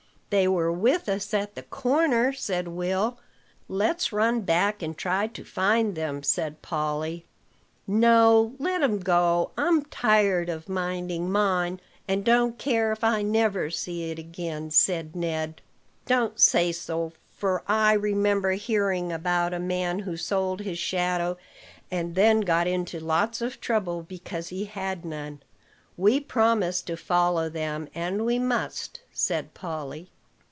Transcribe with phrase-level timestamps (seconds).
[0.33, 3.19] "They were with us at the corner," said Will.
[3.67, 7.25] "Let's run back, and try to find them," said Polly.
[7.85, 13.69] "No, let 'em go: I'm tired of minding mine, and don't care if I never
[13.69, 15.59] see it again," said Ned.
[16.05, 21.35] "Don't say so; for I remember hearing about a man who sold his shadow,
[21.91, 25.43] and then got into lots of trouble because he had none.
[25.97, 30.09] We promised to follow them, and we must," said Polly.